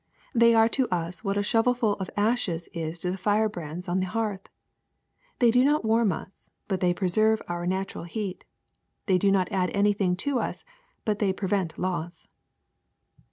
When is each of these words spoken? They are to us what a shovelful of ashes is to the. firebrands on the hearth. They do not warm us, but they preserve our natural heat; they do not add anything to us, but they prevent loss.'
They 0.33 0.55
are 0.55 0.67
to 0.69 0.89
us 0.89 1.23
what 1.23 1.37
a 1.37 1.43
shovelful 1.43 1.93
of 1.97 2.09
ashes 2.17 2.67
is 2.73 2.97
to 3.01 3.11
the. 3.11 3.17
firebrands 3.17 3.87
on 3.87 3.99
the 3.99 4.07
hearth. 4.07 4.49
They 5.37 5.51
do 5.51 5.63
not 5.63 5.85
warm 5.85 6.11
us, 6.11 6.49
but 6.67 6.79
they 6.79 6.91
preserve 6.91 7.39
our 7.47 7.67
natural 7.67 8.05
heat; 8.05 8.43
they 9.05 9.19
do 9.19 9.29
not 9.31 9.51
add 9.51 9.69
anything 9.75 10.15
to 10.25 10.39
us, 10.39 10.65
but 11.05 11.19
they 11.19 11.31
prevent 11.31 11.77
loss.' 11.77 12.27